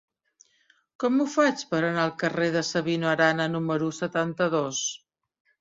Com 1.03 1.19
ho 1.19 1.27
faig 1.33 1.61
per 1.73 1.83
anar 1.89 2.05
al 2.05 2.15
carrer 2.25 2.49
de 2.57 2.65
Sabino 2.71 3.13
Arana 3.13 3.47
número 3.59 3.93
setanta-dos? 4.03 4.85